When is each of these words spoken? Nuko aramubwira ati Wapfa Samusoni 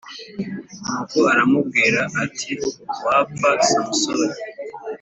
Nuko 0.85 1.19
aramubwira 1.33 2.01
ati 2.23 2.51
Wapfa 3.05 3.49
Samusoni 3.67 4.31